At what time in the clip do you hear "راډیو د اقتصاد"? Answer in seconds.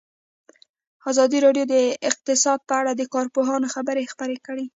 1.45-2.59